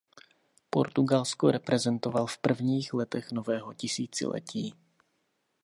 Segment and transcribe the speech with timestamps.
[0.69, 4.73] Portugalsko reprezentoval v prvních letech nového tisíciletí.